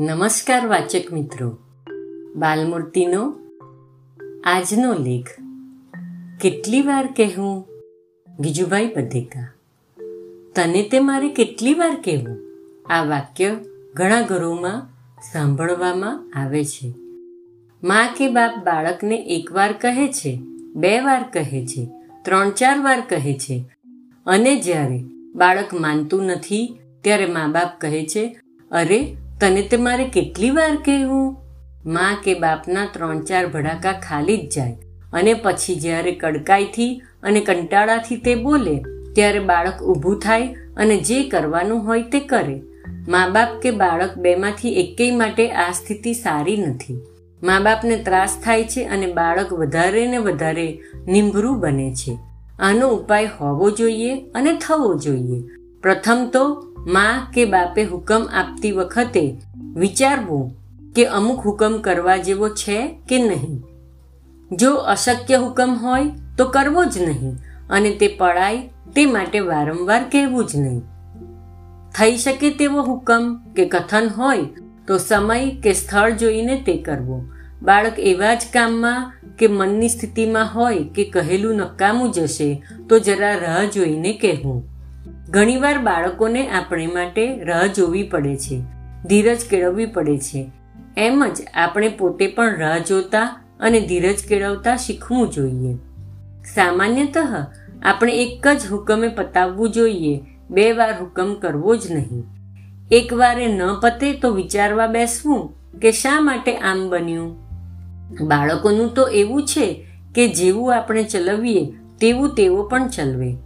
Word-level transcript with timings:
નમસ્કાર 0.00 0.66
વાચક 0.66 1.12
મિત્રો. 1.12 1.58
બાલમૂર્તિનો 2.36 3.32
આજનો 4.44 4.94
લેખ. 4.94 5.26
કેટલી 6.40 6.82
વાર 6.82 7.06
કહેવું? 7.06 7.66
ગીજુભાઈ 8.40 8.86
બધેકા 8.86 9.48
તને 10.56 10.82
તે 10.82 11.00
મારે 11.00 11.28
કેટલી 11.28 11.74
વાર 11.74 12.00
કહેવું? 12.04 12.38
આ 12.90 13.04
વાક્ય 13.04 13.56
ઘણા 13.94 14.22
ઘરોમાં 14.22 14.88
સાંભળવામાં 15.32 16.30
આવે 16.34 16.64
છે. 16.64 16.94
મા 17.84 18.06
કે 18.18 18.28
બાપ 18.28 18.64
બાળકને 18.64 19.16
એકવાર 19.16 19.72
કહે 19.72 20.08
છે, 20.12 20.40
બે 20.74 21.00
વાર 21.00 21.24
કહે 21.32 21.66
છે, 21.66 21.88
ત્રણ 22.24 22.50
ચાર 22.50 22.78
વાર 22.78 23.00
કહે 23.08 23.34
છે. 23.34 23.64
અને 24.26 24.56
જ્યારે 24.56 25.04
બાળક 25.34 25.74
માનતું 25.74 26.24
નથી, 26.24 26.78
ત્યારે 27.00 27.26
મા 27.26 27.46
બાપ 27.46 27.80
કહે 27.80 28.06
છે, 28.06 28.40
અરે 28.70 29.16
તને 29.40 29.62
તે 29.62 29.76
મારે 29.76 30.04
કેટલી 30.04 30.50
વાર 30.50 30.76
કહેવું 30.76 31.36
માં 31.86 32.16
કે 32.24 32.34
બાપના 32.34 32.86
ત્રણ 32.92 33.20
ચાર 33.20 33.46
ભડાકા 33.46 33.92
ખાલી 33.92 34.36
જ 34.36 34.54
જાય. 34.54 34.76
અને 35.12 35.34
પછી 35.34 35.74
જ્યારે 35.74 36.12
કડકાઈથી 36.12 37.02
અને 37.22 37.40
કંટાળાથી 37.40 38.16
તે 38.16 38.34
બોલે, 38.34 38.84
ત્યારે 39.14 39.38
બાળક 39.38 39.82
ઊભું 39.82 40.20
થાય 40.20 40.54
અને 40.76 40.96
જે 40.96 41.28
કરવાનું 41.28 41.86
હોય 41.86 42.02
તે 42.02 42.20
કરે. 42.20 42.62
મા 43.08 43.28
બાપ 43.28 43.48
કે 43.62 43.70
બાળક 43.70 44.18
બેમાંથી 44.18 44.72
એકેય 44.72 45.16
માટે 45.16 45.50
આ 45.50 45.72
સ્થિતિ 45.72 46.12
સારી 46.14 46.56
નથી. 46.56 47.00
મા 47.42 47.60
બાપને 47.60 47.96
ત્રાસ 47.96 48.40
થાય 48.44 48.64
છે 48.64 48.84
અને 48.84 49.06
બાળક 49.06 49.52
વધારે 49.52 50.06
ને 50.06 50.18
વધારે 50.18 50.78
નિંભરું 51.06 51.60
બને 51.60 51.94
છે. 51.94 52.18
આનો 52.58 52.88
ઉપાય 52.88 53.26
હોવો 53.40 53.70
જોઈએ 53.70 54.20
અને 54.34 54.52
થવો 54.52 54.94
જોઈએ. 54.94 55.42
પ્રથમ 55.82 56.30
તો 56.32 56.66
માં 56.86 57.32
કે 57.34 57.44
બાપે 57.44 57.84
હુકમ 57.84 58.28
આપતી 58.32 58.72
વખતે 58.72 59.36
વિચારવું 59.76 60.50
કે 60.92 61.04
અમુક 61.04 61.38
હુકમ 61.46 61.78
કરવા 61.78 62.16
જેવો 62.16 62.48
છે 62.48 62.96
કે 63.08 63.18
નહીં. 63.18 63.62
જો 64.56 64.74
અશક્ય 64.74 65.36
હુકમ 65.36 65.74
હોય 65.74 66.04
તો 66.38 66.44
કરવો 66.44 66.84
જ 66.84 66.98
નહીં 66.98 67.36
અને 67.70 67.90
તે 67.90 68.08
પડાય 68.18 68.56
તે 68.96 69.06
માટે 69.06 69.40
વારંવાર 69.40 70.02
કહેવું 70.12 70.46
જ 70.46 70.56
નહીં. 70.56 70.80
થઈ 71.98 72.16
શકે 72.16 72.50
તેવો 72.50 72.82
હુકમ 72.82 73.36
કે 73.56 73.64
કથન 73.64 74.08
હોય 74.16 74.42
તો 74.86 74.98
સમય 74.98 75.50
કે 75.62 75.72
સ્થળ 75.72 76.10
જોઈને 76.10 76.62
તે 76.66 76.76
કરવો. 76.76 77.24
બાળક 77.62 77.98
એવા 77.98 78.34
જ 78.34 78.42
કામમાં 78.52 79.12
કે 79.38 79.46
મનની 79.46 79.88
સ્થિતિમાં 79.88 80.54
હોય 80.54 80.84
કે 80.94 81.04
કહેલું 81.04 81.56
નકામું 81.56 82.12
જશે 82.12 82.62
તો 82.88 82.98
જરા 82.98 83.34
રાહ 83.36 83.64
જોઈને 83.64 84.12
કહેવું. 84.12 84.69
ઘણીવાર 85.30 85.78
બાળકોને 85.78 86.48
આપણે 86.48 86.86
માટે 86.86 87.44
રાહ 87.44 87.66
જોવી 87.66 88.02
પડે 88.02 88.36
છે, 88.36 88.62
ધીરજ 89.06 89.38
કેળવવી 89.50 89.86
પડે 89.86 90.18
છે. 90.18 90.50
એમ 90.96 91.24
જ 91.26 91.42
આપણે 91.54 91.88
પોતે 91.88 92.26
પણ 92.26 92.56
રાહ 92.58 92.78
જોતા 92.78 93.40
અને 93.60 93.80
ધીરજ 93.80 94.24
કેળવતા 94.28 94.76
શીખવું 94.76 95.30
જોઈએ. 95.30 95.74
સામાન્યતઃ 96.54 97.18
આપણે 97.82 98.12
એક 98.12 98.46
જ 98.46 98.66
હુકમે 98.70 99.08
પતાવવું 99.08 99.70
જોઈએ, 99.70 100.20
બે 100.50 100.72
વાર 100.72 100.94
હુકમ 101.00 101.34
કરવો 101.34 101.76
જ 101.76 101.92
નહીં. 101.92 102.24
એક 102.90 103.12
વારે 103.12 103.46
ન 103.46 103.60
પતે 103.82 104.12
તો 104.12 104.30
વિચારવા 104.30 104.86
બેસવું 104.86 105.54
કે 105.80 105.92
શા 105.92 106.20
માટે 106.20 106.56
આમ 106.56 106.88
બન્યું? 106.88 107.36
બાળકોનું 108.26 108.94
તો 108.94 109.06
એવું 109.06 109.46
છે 109.46 109.86
કે 110.14 110.28
જેવું 110.28 110.74
આપણે 110.76 111.02
ચલાવીએ, 111.02 111.72
તેવું 112.00 112.34
તેઓ 112.34 112.62
પણ 112.62 112.88
ચલવે. 112.88 113.36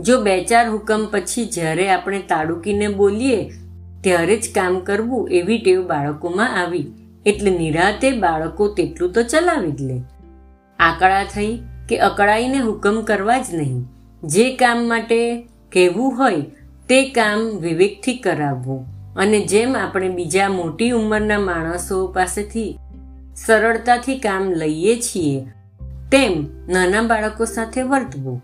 જો 0.00 0.20
બે 0.20 0.44
ચાર 0.44 0.70
હુકમ 0.70 1.06
પછી 1.10 1.44
જ્યારે 1.44 1.90
આપણે 1.90 2.18
તાડુકીને 2.18 2.88
બોલીએ, 2.88 3.50
ત્યારે 4.00 4.36
જ 4.36 4.54
કામ 4.54 4.80
કરવું 4.80 5.28
એવી 5.28 5.58
ટેવ 5.58 5.86
બાળકોમાં 5.86 6.60
આવી. 6.60 6.86
એટલે 7.26 7.50
નિરાતે 7.50 8.12
બાળકો 8.12 8.68
તેટલું 8.68 9.12
તો 9.12 9.22
ચલાવી 9.22 9.72
જ 9.72 9.82
લે. 9.82 10.02
આકળા 10.78 11.24
થઈ 11.24 11.58
કે 11.88 11.98
અકળાઈને 11.98 12.58
હુકમ 12.58 13.02
કરવા 13.02 13.38
જ 13.38 13.54
નહીં. 13.54 13.84
જે 14.24 14.56
કામ 14.56 14.88
માટે 14.88 15.46
કહેવું 15.72 16.18
હોય, 16.18 16.40
તે 16.88 17.10
કામ 17.10 17.40
વિવેકથી 17.58 18.16
કરાવવું. 18.16 18.86
અને 19.16 19.40
જેમ 19.40 19.76
આપણે 19.76 20.08
બીજા 20.08 20.48
મોટી 20.48 20.90
ઉંમરના 20.90 21.38
માણસો 21.38 22.06
પાસેથી 22.06 22.78
સરળતાથી 23.36 24.18
કામ 24.18 24.50
લઈએ 24.50 24.96
છીએ, 24.96 25.40
તેમ 26.12 26.46
નાના 26.68 27.02
બાળકો 27.02 27.44
સાથે 27.44 27.82
વર્તવું. 27.82 28.42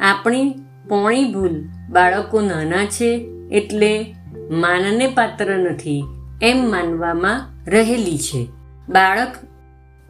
આપણી 0.00 0.54
પોણી 0.88 1.32
ભૂલ. 1.32 1.54
બાળકો 1.90 2.40
નાના 2.40 2.84
છે 2.84 3.10
એટલે 3.52 4.14
માનને 4.50 5.06
પાત્ર 5.06 5.56
નથી 5.56 6.04
એમ 6.42 6.70
માનવામાં 6.70 7.48
રહેલી 7.70 8.18
છે. 8.18 8.46
બાળક 8.88 9.34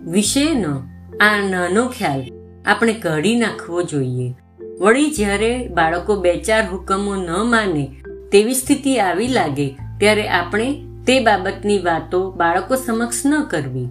વિશેનો 0.08 0.74
આ 1.20 1.40
નાનો 1.50 1.88
ખ્યાલ 1.88 2.22
આપણે 2.66 2.92
કાઢી 2.92 3.36
નાખવો 3.36 3.82
જોઈએ. 3.82 4.34
વળી 4.80 5.10
જ્યારે 5.10 5.68
બાળકો 5.68 6.16
બે 6.16 6.32
ચાર 6.40 6.64
હુકમો 6.72 7.14
ન 7.16 7.30
માને 7.44 7.84
તેવી 8.32 8.54
સ્થિતિ 8.54 8.98
આવી 8.98 9.28
લાગે, 9.28 9.68
ત્યારે 10.00 10.28
આપણે 10.28 10.68
તે 11.06 11.20
બાબતની 11.20 11.78
વાતો 11.78 12.30
બાળકો 12.30 12.76
સમક્ષ 12.76 13.26
ન 13.26 13.42
કરવી. 13.50 13.88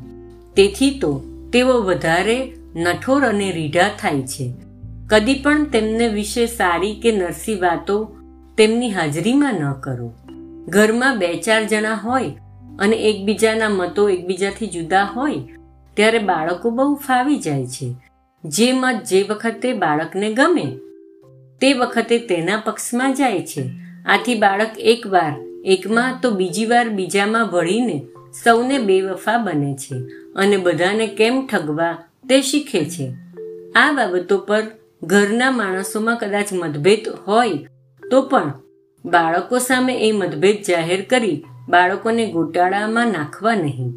તેથી 0.56 1.00
તો 1.00 1.12
તેઓ 1.54 1.82
વધારે 1.82 2.38
નઠોર 2.76 3.26
અને 3.26 3.52
રીઢા 3.52 3.90
થાય 4.02 4.22
છે. 4.22 4.54
કદી 5.12 5.34
પણ 5.34 5.64
તેમને 5.64 6.08
વિશે 6.08 6.46
સારી 6.46 6.96
કે 6.96 7.12
નરસી 7.12 7.56
વાતો 7.56 8.18
તેમની 8.58 8.92
હાજરીમાં 8.92 9.54
ન 9.54 9.74
કરો. 9.74 10.14
ઘરમાં 10.68 11.20
બે 11.20 11.34
ચાર 11.34 11.64
જણા 11.64 11.94
હોય 11.94 12.30
અને 12.80 12.96
એકબીજાના 12.96 13.70
મતો 13.70 14.10
એકબીજાથી 14.10 14.68
જુદા 14.68 15.04
હોય, 15.04 15.34
ત્યારે 15.94 16.18
બાળકો 16.18 16.70
બહુ 16.70 16.96
ફાવી 16.96 17.38
જાય 17.38 17.68
છે. 17.68 17.94
જે 18.44 18.72
મત 18.72 19.04
જે 19.04 19.24
વખતે 19.30 19.74
બાળકને 19.74 20.34
ગમે, 20.34 20.78
તે 21.62 21.74
વખતે 21.74 22.18
તેના 22.18 22.58
પક્ષમાં 22.58 23.14
જાય 23.14 23.40
છે. 23.40 23.70
આથી 24.06 24.36
બાળક 24.36 24.80
એકવાર 24.80 25.36
એકમાં 25.66 26.20
તો 26.22 26.32
બીજી 26.32 26.66
વાર 26.66 26.90
બીજામાં 26.90 27.48
ભળીને 27.48 28.02
સૌને 28.44 28.78
બેવફા 28.78 29.38
બને 29.38 29.76
છે 29.76 29.96
અને 30.36 30.58
બધાને 30.58 31.08
કેમ 31.08 31.48
ઠગવા 31.48 31.98
તે 32.30 32.42
શીખે 32.42 32.86
છે. 32.86 33.14
આ 33.76 33.92
બાબતો 33.92 34.38
પર 34.38 34.64
ઘરના 35.04 35.52
માણસોમાં 35.52 36.18
કદાચ 36.18 36.54
મતભેદ 36.54 37.10
હોય, 37.28 37.50
તો 38.12 38.22
પણ 38.22 38.54
બાળકો 39.06 39.60
સામે 39.60 40.10
એ 40.10 40.12
મતભેદ 40.12 40.58
જાહેર 40.68 41.02
કરી 41.02 41.44
બાળકોને 41.70 42.32
ગોટાળામાં 42.32 43.08
નાખવા 43.08 43.56
નહીં. 43.56 43.94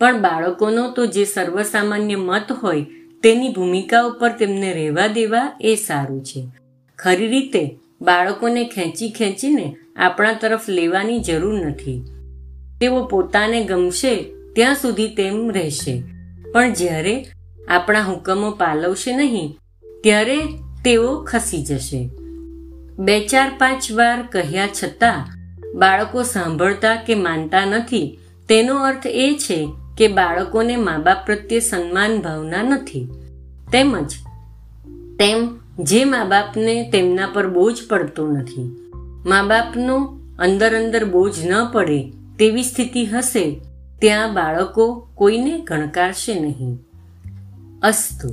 પણ 0.00 0.20
બાળકોનો 0.20 0.90
તો 0.90 1.06
જે 1.06 1.24
સર્વસામાન્ય 1.24 2.16
મત 2.16 2.52
હોય, 2.52 2.82
તેની 3.22 3.48
ભૂમિકા 3.48 4.02
ઉપર 4.02 4.32
તેમને 4.32 4.72
રહેવા 4.72 5.06
દેવા 5.06 5.58
એ 5.60 5.74
સારું 5.74 6.24
છે. 6.24 6.48
ખરી 6.98 7.26
રીતે, 7.26 7.78
બાળકોને 8.00 8.64
ખેંચી 8.64 9.10
ખેંચીને 9.10 9.76
આપણા 9.96 10.32
તરફ 10.32 10.68
લેવાની 10.68 11.20
જરૂર 11.20 11.66
નથી. 11.66 12.04
તેઓ 12.80 13.06
પોતાને 13.06 13.64
ગમશે, 13.64 14.32
ત્યાં 14.54 14.74
સુધી 14.74 15.14
તેમ 15.14 15.50
રહેશે. 15.50 16.02
પણ 16.52 16.72
જ્યારે 16.72 17.26
આપણા 17.68 18.00
હુકમો 18.00 18.50
પાલવશે 18.50 19.16
નહીં 19.16 19.58
ત્યારે 20.02 20.38
તેઓ 20.84 21.24
ખસી 21.24 21.62
જશે. 21.64 22.10
બે 22.98 23.26
ચાર 23.26 23.50
પાંચ 23.58 23.92
વાર 23.92 24.18
કહ્યા 24.32 24.66
છતાં 24.66 25.20
બાળકો 25.78 26.22
સાંભળતા 26.22 26.96
કે 26.96 27.14
માનતા 27.14 27.64
નથી, 27.64 28.18
તેનો 28.48 28.74
અર્થ 28.76 29.06
એ 29.06 29.38
છે 29.38 29.58
કે 29.98 30.08
બાળકોને 30.08 30.76
મા 30.76 30.98
બાપ 30.98 31.26
પ્રત્યે 31.26 31.60
સન્માન 31.60 32.20
ભાવના 32.20 32.62
નથી. 32.62 33.08
તેમજ 33.72 34.10
તેમ 35.18 35.38
જે 35.78 36.04
મા 36.04 36.24
બાપને 36.24 36.90
તેમના 36.90 37.28
પર 37.34 37.46
બોજ 37.48 37.82
પડતો 37.88 38.28
નથી. 38.28 38.68
મા 39.26 39.42
બાપનો 39.42 39.96
અંદર 40.38 40.76
અંદર 40.76 41.04
બોજ 41.04 41.34
ન 41.46 41.52
પડે 41.72 42.00
તેવી 42.38 42.62
સ્થિતિ 42.62 43.04
હશે, 43.04 43.44
ત્યાં 44.00 44.34
બાળકો 44.34 45.08
કોઈને 45.14 45.58
ગણકારશે 45.58 46.40
નહીં. 46.40 46.78
અસ્તુ 47.82 48.28